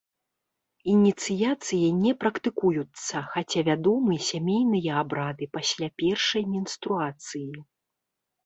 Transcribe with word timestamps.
Ініцыяцыі 0.93 1.89
не 2.03 2.13
практыкуюцца, 2.23 3.15
хаця 3.33 3.61
вядомы 3.69 4.13
сямейныя 4.29 4.91
абрады 5.03 5.45
пасля 5.59 5.87
першай 6.05 6.41
менструацыі. 6.55 7.47